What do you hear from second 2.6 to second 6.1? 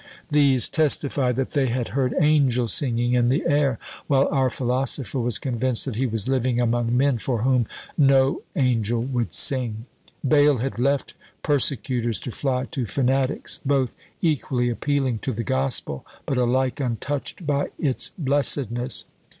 singing in the air, while our philosopher was convinced that he